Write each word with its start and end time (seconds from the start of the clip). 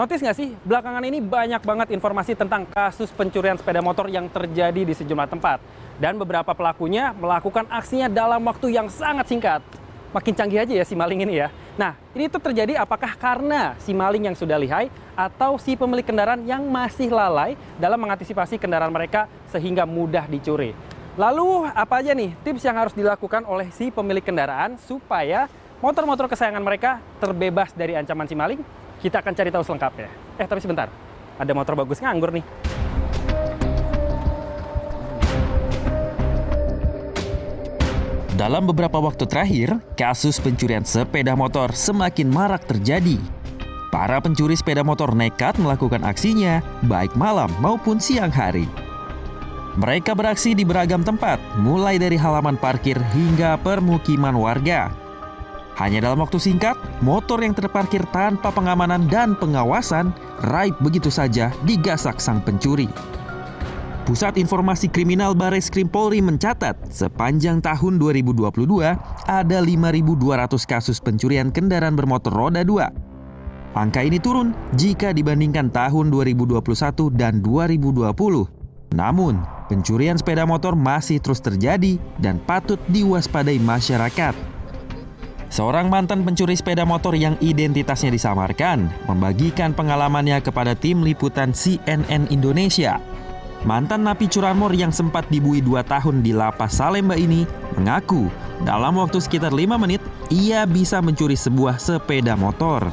Notice 0.00 0.24
nggak 0.24 0.38
sih, 0.40 0.56
belakangan 0.64 1.04
ini 1.04 1.20
banyak 1.20 1.60
banget 1.60 1.92
informasi 1.92 2.32
tentang 2.32 2.64
kasus 2.72 3.12
pencurian 3.12 3.60
sepeda 3.60 3.84
motor 3.84 4.08
yang 4.08 4.32
terjadi 4.32 4.80
di 4.80 4.96
sejumlah 4.96 5.28
tempat. 5.28 5.60
Dan 6.00 6.16
beberapa 6.16 6.56
pelakunya 6.56 7.12
melakukan 7.12 7.68
aksinya 7.68 8.08
dalam 8.08 8.40
waktu 8.48 8.72
yang 8.72 8.88
sangat 8.88 9.28
singkat. 9.28 9.60
Makin 10.16 10.32
canggih 10.32 10.64
aja 10.64 10.72
ya 10.72 10.88
si 10.88 10.96
maling 10.96 11.28
ini 11.28 11.44
ya. 11.44 11.52
Nah, 11.76 12.00
ini 12.16 12.32
tuh 12.32 12.40
terjadi 12.40 12.80
apakah 12.80 13.12
karena 13.12 13.76
si 13.76 13.92
maling 13.92 14.24
yang 14.24 14.32
sudah 14.32 14.56
lihai 14.56 14.88
atau 15.12 15.60
si 15.60 15.76
pemilik 15.76 16.08
kendaraan 16.08 16.48
yang 16.48 16.64
masih 16.64 17.12
lalai 17.12 17.52
dalam 17.76 18.00
mengantisipasi 18.00 18.56
kendaraan 18.56 18.96
mereka 18.96 19.28
sehingga 19.52 19.84
mudah 19.84 20.24
dicuri. 20.24 20.72
Lalu 21.20 21.68
apa 21.76 22.00
aja 22.00 22.16
nih 22.16 22.32
tips 22.40 22.64
yang 22.64 22.80
harus 22.80 22.96
dilakukan 22.96 23.44
oleh 23.44 23.68
si 23.68 23.92
pemilik 23.92 24.24
kendaraan 24.24 24.80
supaya 24.80 25.44
motor-motor 25.84 26.24
kesayangan 26.24 26.64
mereka 26.64 27.04
terbebas 27.20 27.76
dari 27.76 28.00
ancaman 28.00 28.24
si 28.24 28.32
maling? 28.32 28.64
Kita 29.00 29.24
akan 29.24 29.32
cari 29.32 29.48
tahu 29.48 29.64
selengkapnya. 29.64 30.08
Eh, 30.36 30.44
tapi 30.44 30.60
sebentar. 30.60 30.92
Ada 31.40 31.56
motor 31.56 31.72
bagus 31.72 32.04
nganggur 32.04 32.36
nih. 32.36 32.44
Dalam 38.36 38.64
beberapa 38.64 38.96
waktu 39.00 39.28
terakhir, 39.28 39.76
kasus 40.00 40.40
pencurian 40.40 40.84
sepeda 40.84 41.36
motor 41.36 41.76
semakin 41.76 42.28
marak 42.28 42.64
terjadi. 42.64 43.20
Para 43.92 44.16
pencuri 44.20 44.56
sepeda 44.56 44.80
motor 44.80 45.12
nekat 45.12 45.60
melakukan 45.60 46.00
aksinya, 46.04 46.64
baik 46.88 47.12
malam 47.16 47.52
maupun 47.60 48.00
siang 48.00 48.32
hari. 48.32 48.64
Mereka 49.76 50.16
beraksi 50.16 50.56
di 50.56 50.64
beragam 50.64 51.04
tempat, 51.04 51.36
mulai 51.60 52.00
dari 52.00 52.16
halaman 52.16 52.56
parkir 52.56 52.96
hingga 53.12 53.60
permukiman 53.60 54.36
warga. 54.36 54.88
Hanya 55.80 56.04
dalam 56.04 56.20
waktu 56.20 56.36
singkat, 56.36 56.76
motor 57.00 57.40
yang 57.40 57.56
terparkir 57.56 58.04
tanpa 58.12 58.52
pengamanan 58.52 59.08
dan 59.08 59.32
pengawasan 59.32 60.12
raib 60.52 60.76
begitu 60.84 61.08
saja 61.08 61.48
digasak 61.64 62.20
sang 62.20 62.44
pencuri. 62.44 62.84
Pusat 64.04 64.36
Informasi 64.36 64.92
Kriminal 64.92 65.32
Bares 65.32 65.72
Krim 65.72 65.88
Polri 65.88 66.20
mencatat, 66.20 66.76
sepanjang 66.92 67.64
tahun 67.64 67.96
2022 67.96 68.44
ada 69.24 69.58
5.200 69.64 70.68
kasus 70.68 71.00
pencurian 71.00 71.48
kendaraan 71.48 71.96
bermotor 71.96 72.34
roda 72.34 72.60
2. 72.60 73.72
Angka 73.72 74.04
ini 74.04 74.20
turun 74.20 74.52
jika 74.76 75.16
dibandingkan 75.16 75.72
tahun 75.72 76.12
2021 76.12 76.60
dan 77.16 77.40
2020. 77.40 78.12
Namun, 78.98 79.38
pencurian 79.70 80.18
sepeda 80.18 80.42
motor 80.42 80.74
masih 80.74 81.22
terus 81.22 81.38
terjadi 81.38 81.96
dan 82.18 82.42
patut 82.42 82.82
diwaspadai 82.90 83.62
masyarakat. 83.62 84.49
Seorang 85.50 85.90
mantan 85.90 86.22
pencuri 86.22 86.54
sepeda 86.54 86.86
motor 86.86 87.10
yang 87.18 87.34
identitasnya 87.42 88.14
disamarkan 88.14 88.86
membagikan 89.10 89.74
pengalamannya 89.74 90.38
kepada 90.38 90.78
tim 90.78 91.02
liputan 91.02 91.50
CNN 91.50 92.30
Indonesia. 92.30 93.02
Mantan 93.66 94.06
napi 94.06 94.30
curanmor 94.30 94.70
yang 94.78 94.94
sempat 94.94 95.26
dibui 95.26 95.58
dua 95.58 95.82
tahun 95.82 96.22
di 96.22 96.30
lapas 96.30 96.78
Salemba 96.78 97.18
ini 97.18 97.50
mengaku 97.74 98.30
dalam 98.62 98.94
waktu 99.02 99.18
sekitar 99.18 99.50
lima 99.50 99.74
menit 99.74 99.98
ia 100.30 100.62
bisa 100.70 101.02
mencuri 101.02 101.34
sebuah 101.34 101.82
sepeda 101.82 102.38
motor. 102.38 102.86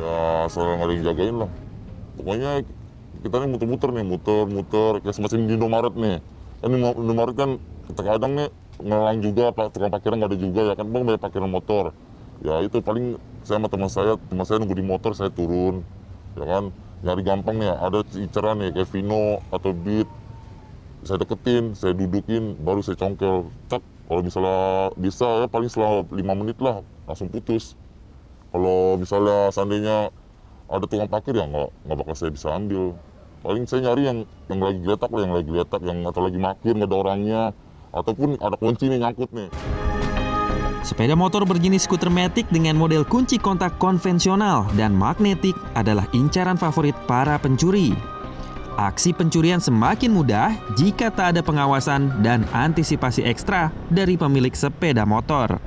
Ya, 0.00 0.48
soalnya 0.48 0.80
nggak 0.80 0.88
ada 0.88 0.94
yang 0.96 1.04
jagain 1.04 1.36
lah. 1.36 1.50
Pokoknya 2.16 2.50
kita 3.20 3.34
nih 3.44 3.48
muter-muter 3.52 3.88
nih, 3.92 4.04
muter-muter 4.08 4.92
kayak 5.04 5.14
semacam 5.20 5.36
di 5.44 5.52
Indomaret 5.52 5.94
nih. 6.00 6.16
Kan 6.64 6.70
Indomaret 6.80 7.34
kan 7.36 7.50
terkadang 7.92 8.32
nih 8.40 8.48
ngelang 8.82 9.18
juga, 9.22 9.54
pak 9.54 9.74
tukang 9.74 9.90
parkiran 9.94 10.16
nggak 10.18 10.30
ada 10.34 10.38
juga 10.38 10.60
ya 10.68 10.74
kan, 10.74 10.86
bang 10.90 11.02
banyak 11.06 11.22
parkiran 11.22 11.50
motor. 11.50 11.84
Ya 12.42 12.58
itu 12.62 12.82
paling 12.82 13.16
saya 13.46 13.58
sama 13.62 13.68
teman 13.70 13.90
saya, 13.90 14.18
teman 14.30 14.44
saya 14.46 14.58
nunggu 14.62 14.76
di 14.78 14.86
motor, 14.86 15.14
saya 15.14 15.30
turun, 15.30 15.86
ya 16.34 16.44
kan? 16.46 16.64
Nyari 17.02 17.22
gampang 17.26 17.58
nih 17.58 17.70
ada 17.74 18.06
inceran 18.14 18.62
nih 18.62 18.70
kayak 18.78 18.88
Vino 18.94 19.42
atau 19.50 19.74
Beat. 19.74 20.06
Saya 21.02 21.18
deketin 21.18 21.74
saya 21.74 21.98
dudukin 21.98 22.54
baru 22.62 22.78
saya 22.78 22.94
congkel. 22.94 23.50
Tak 23.66 23.82
kalau 24.06 24.22
misalnya 24.22 24.94
bisa 24.94 25.26
ya 25.42 25.46
paling 25.50 25.66
selama 25.66 26.06
lima 26.14 26.34
menit 26.38 26.62
lah 26.62 26.78
langsung 27.10 27.26
putus. 27.26 27.74
Kalau 28.54 28.94
misalnya 28.94 29.50
seandainya 29.50 30.14
ada 30.70 30.84
tukang 30.86 31.10
parkir 31.10 31.34
ya 31.34 31.50
nggak 31.50 31.70
nggak 31.90 31.96
bakal 31.98 32.14
saya 32.14 32.30
bisa 32.30 32.54
ambil. 32.54 32.94
Paling 33.42 33.66
saya 33.66 33.90
nyari 33.90 34.02
yang 34.06 34.18
yang 34.46 34.60
lagi 34.62 34.78
geletak 34.78 35.10
lah 35.10 35.20
yang 35.26 35.34
lagi 35.34 35.48
geletak 35.50 35.80
yang 35.82 35.98
atau 36.06 36.22
lagi 36.22 36.38
makin 36.38 36.74
nggak 36.78 36.86
ada 36.86 36.98
orangnya 37.02 37.42
ataupun 37.92 38.40
ada 38.40 38.56
kunci 38.56 38.88
nih 38.88 38.98
nyangkut 39.04 39.30
nih 39.30 39.48
Sepeda 40.82 41.14
motor 41.14 41.46
berjenis 41.46 41.86
skuter 41.86 42.10
matic 42.10 42.50
dengan 42.50 42.74
model 42.74 43.06
kunci 43.06 43.38
kontak 43.38 43.78
konvensional 43.78 44.66
dan 44.74 44.90
magnetik 44.90 45.54
adalah 45.78 46.02
incaran 46.10 46.58
favorit 46.58 46.98
para 47.06 47.38
pencuri. 47.38 47.94
Aksi 48.74 49.14
pencurian 49.14 49.62
semakin 49.62 50.10
mudah 50.10 50.50
jika 50.74 51.14
tak 51.14 51.38
ada 51.38 51.40
pengawasan 51.44 52.10
dan 52.26 52.42
antisipasi 52.50 53.22
ekstra 53.22 53.70
dari 53.94 54.18
pemilik 54.18 54.50
sepeda 54.50 55.06
motor. 55.06 55.62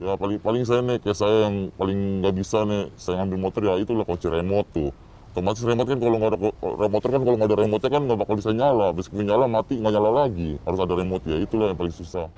Ya 0.00 0.16
paling 0.16 0.40
paling 0.40 0.64
saya 0.64 0.80
nih 0.80 0.96
kayak 0.96 1.18
saya 1.20 1.36
yang 1.44 1.68
paling 1.76 2.24
nggak 2.24 2.32
bisa 2.32 2.64
nih 2.64 2.88
saya 2.96 3.20
ngambil 3.20 3.38
motor 3.44 3.60
ya 3.60 3.76
itulah 3.76 4.08
kunci 4.08 4.24
remote 4.32 4.68
tuh. 4.72 4.92
Otomatis 5.36 5.60
remote 5.68 5.92
kan 5.92 6.00
kalau 6.00 6.16
nggak 6.16 6.32
ada 6.32 6.88
motor 6.88 7.08
kan 7.12 7.20
kalau 7.20 7.36
nggak 7.36 7.50
ada 7.52 7.58
remote 7.60 7.84
kan 7.92 8.00
nggak 8.08 8.18
bakal 8.24 8.34
bisa 8.40 8.56
nyala. 8.56 8.88
Bisa 8.96 9.12
nyala 9.12 9.44
mati 9.44 9.76
nggak 9.76 9.92
nyala 9.92 10.10
lagi. 10.24 10.56
Harus 10.64 10.80
ada 10.80 10.96
remote 10.96 11.28
ya 11.28 11.36
itulah 11.36 11.68
yang 11.68 11.76
paling 11.76 11.92
susah. 11.92 12.32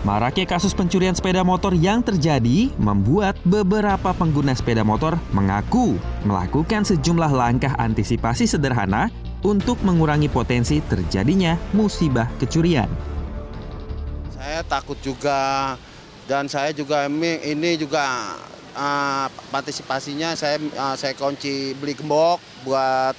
Maraknya 0.00 0.48
kasus 0.48 0.72
pencurian 0.72 1.12
sepeda 1.12 1.44
motor 1.44 1.76
yang 1.76 2.00
terjadi 2.00 2.72
membuat 2.80 3.36
beberapa 3.44 4.16
pengguna 4.16 4.56
sepeda 4.56 4.80
motor 4.80 5.20
mengaku 5.36 6.00
melakukan 6.24 6.88
sejumlah 6.88 7.36
langkah 7.36 7.76
antisipasi 7.76 8.48
sederhana 8.48 9.12
untuk 9.44 9.76
mengurangi 9.84 10.32
potensi 10.32 10.80
terjadinya 10.88 11.60
musibah 11.76 12.32
kecurian. 12.40 12.88
Saya 14.32 14.64
takut 14.64 14.96
juga 15.04 15.76
dan 16.24 16.48
saya 16.48 16.72
juga 16.72 17.04
ini 17.12 17.76
juga 17.76 18.40
uh, 18.74 19.26
antisipasinya 19.54 20.34
saya 20.34 20.58
uh, 20.58 20.94
saya 20.98 21.14
kunci 21.14 21.72
beli 21.78 21.94
gembok 21.94 22.42
buat 22.66 23.16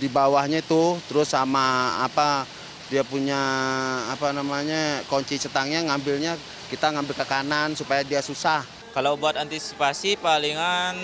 di 0.00 0.08
bawahnya 0.08 0.64
itu 0.64 0.96
terus 1.08 1.32
sama 1.32 2.00
apa 2.00 2.48
dia 2.88 3.04
punya 3.04 3.38
apa 4.08 4.32
namanya 4.32 5.04
kunci 5.06 5.36
cetangnya 5.36 5.84
ngambilnya 5.86 6.34
kita 6.72 6.90
ngambil 6.94 7.14
ke 7.14 7.26
kanan 7.26 7.74
supaya 7.74 8.06
dia 8.06 8.22
susah. 8.22 8.64
Kalau 8.90 9.14
buat 9.14 9.38
antisipasi 9.38 10.18
palingan 10.18 10.98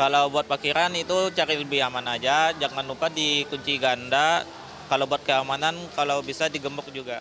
kalau 0.00 0.32
buat 0.32 0.48
parkiran 0.48 0.96
itu 0.96 1.28
cari 1.36 1.60
lebih 1.60 1.84
aman 1.84 2.16
aja, 2.16 2.56
jangan 2.56 2.88
lupa 2.88 3.12
dikunci 3.12 3.76
ganda. 3.76 4.48
Kalau 4.88 5.04
buat 5.04 5.20
keamanan 5.22 5.76
kalau 5.92 6.24
bisa 6.24 6.48
digembok 6.48 6.88
juga. 6.88 7.20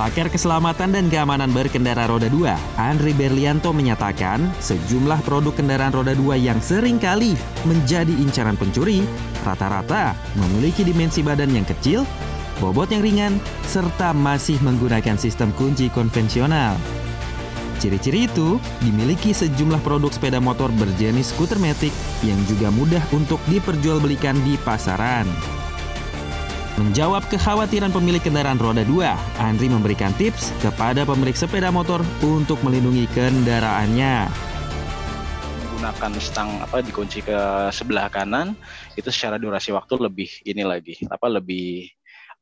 Pakar 0.00 0.32
Keselamatan 0.32 0.96
dan 0.96 1.12
Keamanan 1.12 1.52
Berkendara 1.52 2.08
Roda 2.08 2.24
2, 2.32 2.80
Andri 2.80 3.12
Berlianto 3.12 3.68
menyatakan 3.68 4.40
sejumlah 4.56 5.20
produk 5.28 5.52
kendaraan 5.52 5.92
roda 5.92 6.16
2 6.16 6.40
yang 6.40 6.56
sering 6.64 6.96
kali 6.96 7.36
menjadi 7.68 8.08
incaran 8.08 8.56
pencuri 8.56 9.04
rata-rata 9.44 10.16
memiliki 10.40 10.88
dimensi 10.88 11.20
badan 11.20 11.52
yang 11.52 11.68
kecil, 11.68 12.08
bobot 12.64 12.88
yang 12.88 13.04
ringan, 13.04 13.36
serta 13.68 14.16
masih 14.16 14.56
menggunakan 14.64 15.20
sistem 15.20 15.52
kunci 15.52 15.92
konvensional. 15.92 16.80
Ciri-ciri 17.76 18.24
itu 18.24 18.56
dimiliki 18.80 19.36
sejumlah 19.36 19.84
produk 19.84 20.16
sepeda 20.16 20.40
motor 20.40 20.72
berjenis 20.80 21.36
skuter 21.36 21.60
matic 21.60 21.92
yang 22.24 22.40
juga 22.48 22.72
mudah 22.72 23.04
untuk 23.12 23.36
diperjualbelikan 23.52 24.40
di 24.48 24.56
pasaran. 24.64 25.59
Menjawab 26.78 27.26
kekhawatiran 27.26 27.90
pemilik 27.90 28.22
kendaraan 28.22 28.60
roda 28.60 28.86
2, 28.86 29.42
Andri 29.42 29.66
memberikan 29.66 30.14
tips 30.14 30.54
kepada 30.62 31.02
pemilik 31.02 31.34
sepeda 31.34 31.74
motor 31.74 31.98
untuk 32.22 32.62
melindungi 32.62 33.10
kendaraannya. 33.10 34.30
Menggunakan 35.66 36.12
stang 36.22 36.62
apa 36.62 36.78
dikunci 36.78 37.26
ke 37.26 37.38
sebelah 37.74 38.06
kanan 38.06 38.54
itu 38.94 39.10
secara 39.10 39.40
durasi 39.40 39.74
waktu 39.74 39.98
lebih 39.98 40.30
ini 40.46 40.62
lagi 40.62 40.94
apa 41.10 41.26
lebih 41.26 41.90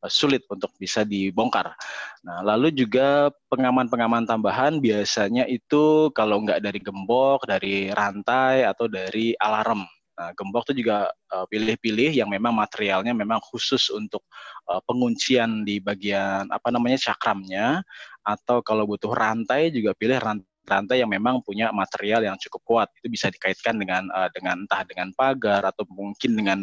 sulit 0.06 0.46
untuk 0.46 0.70
bisa 0.78 1.02
dibongkar. 1.02 1.74
Nah, 2.22 2.38
lalu 2.46 2.70
juga 2.70 3.34
pengaman-pengaman 3.50 4.28
tambahan 4.30 4.78
biasanya 4.78 5.50
itu 5.50 6.14
kalau 6.14 6.38
nggak 6.46 6.62
dari 6.62 6.78
gembok, 6.78 7.42
dari 7.48 7.90
rantai 7.90 8.62
atau 8.62 8.86
dari 8.86 9.34
alarm. 9.34 9.82
Nah, 10.18 10.34
gembok 10.34 10.66
itu 10.66 10.82
juga 10.82 11.14
uh, 11.30 11.46
pilih-pilih 11.46 12.10
yang 12.10 12.26
memang 12.26 12.50
materialnya 12.50 13.14
memang 13.14 13.38
khusus 13.38 13.86
untuk 13.94 14.26
uh, 14.66 14.82
penguncian 14.82 15.62
di 15.62 15.78
bagian 15.78 16.50
apa 16.50 16.74
namanya 16.74 16.98
cakramnya. 16.98 17.86
Atau 18.26 18.60
kalau 18.66 18.84
butuh 18.84 19.14
rantai 19.14 19.70
juga 19.70 19.94
pilih 19.94 20.18
rantai 20.18 20.57
rantai 20.68 21.00
yang 21.00 21.08
memang 21.08 21.40
punya 21.40 21.72
material 21.72 22.20
yang 22.22 22.36
cukup 22.36 22.62
kuat. 22.68 22.88
Itu 23.00 23.08
bisa 23.08 23.32
dikaitkan 23.32 23.80
dengan 23.80 24.06
uh, 24.12 24.28
dengan 24.36 24.68
entah 24.68 24.84
dengan 24.84 25.10
pagar 25.16 25.64
atau 25.64 25.88
mungkin 25.88 26.36
dengan 26.36 26.58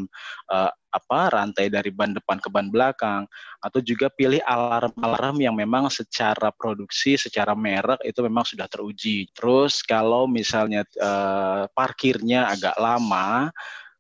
uh, 0.54 0.72
apa 0.96 1.22
rantai 1.28 1.68
dari 1.68 1.92
ban 1.92 2.16
depan 2.16 2.40
ke 2.40 2.48
ban 2.48 2.72
belakang 2.72 3.28
atau 3.60 3.84
juga 3.84 4.07
pilih 4.07 4.40
alarm-alarm 4.48 5.44
yang 5.44 5.56
memang 5.57 5.92
secara 5.92 6.56
produksi, 6.56 7.19
secara 7.19 7.52
merek 7.52 8.00
itu 8.07 8.24
memang 8.24 8.48
sudah 8.48 8.69
teruji. 8.72 9.28
Terus 9.36 9.84
kalau 9.84 10.30
misalnya 10.30 10.88
uh, 11.01 11.68
parkirnya 11.75 12.48
agak 12.48 12.80
lama 12.80 13.51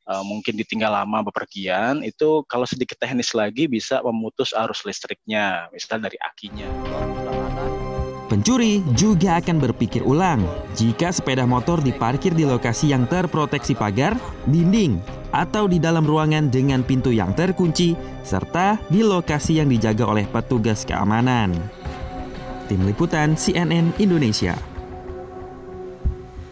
uh, 0.07 0.23
mungkin 0.23 0.55
ditinggal 0.55 1.03
lama 1.03 1.25
bepergian, 1.25 2.05
itu 2.05 2.45
kalau 2.47 2.63
sedikit 2.63 2.95
teknis 2.95 3.33
lagi 3.35 3.67
bisa 3.67 3.99
memutus 4.05 4.53
arus 4.55 4.85
listriknya, 4.85 5.67
misal 5.73 5.99
dari 5.99 6.17
akinya. 6.21 6.69
Pencuri 8.35 8.83
juga 8.99 9.39
akan 9.39 9.63
berpikir 9.63 10.03
ulang 10.03 10.43
jika 10.75 11.07
sepeda 11.07 11.47
motor 11.47 11.79
diparkir 11.79 12.35
di 12.35 12.43
lokasi 12.43 12.91
yang 12.91 13.07
terproteksi 13.07 13.79
pagar, 13.79 14.11
dinding, 14.43 14.99
atau 15.31 15.71
di 15.71 15.79
dalam 15.79 16.03
ruangan 16.03 16.51
dengan 16.51 16.83
pintu 16.83 17.15
yang 17.15 17.31
terkunci, 17.31 17.95
serta 18.27 18.75
di 18.91 19.07
lokasi 19.07 19.63
yang 19.63 19.71
dijaga 19.71 20.03
oleh 20.03 20.27
petugas 20.27 20.83
keamanan. 20.83 21.55
Tim 22.67 22.83
Liputan 22.83 23.39
CNN 23.39 23.95
Indonesia 24.03 24.74